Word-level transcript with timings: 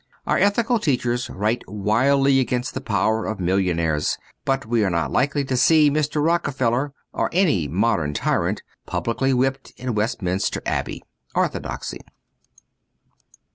Our 0.25 0.39
ethical 0.39 0.79
teachers 0.79 1.29
write 1.29 1.61
wildly 1.67 2.39
against 2.39 2.73
the 2.73 2.81
power 2.81 3.27
of 3.27 3.39
million 3.39 3.79
aires, 3.79 4.17
but 4.45 4.65
we 4.65 4.83
are 4.83 4.89
not 4.89 5.11
likely 5.11 5.45
to 5.45 5.55
see 5.55 5.91
Mr. 5.91 6.25
Rockefeller, 6.25 6.91
or 7.13 7.29
any 7.31 7.67
modern 7.67 8.15
tyrant, 8.15 8.63
publicly 8.87 9.31
whipped 9.31 9.73
in 9.77 9.93
West 9.93 10.23
minster 10.23 10.63
Abbey. 10.65 11.03
'Orthodoxy. 11.35 12.01